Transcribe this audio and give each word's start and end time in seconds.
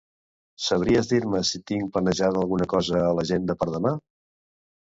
Sabries 0.67 1.09
dir-me 1.11 1.41
si 1.51 1.61
tinc 1.71 1.93
planejada 1.97 2.41
alguna 2.47 2.69
cosa 2.75 3.03
a 3.11 3.15
l'agenda 3.19 3.61
per 3.61 3.73
demà? 3.77 3.93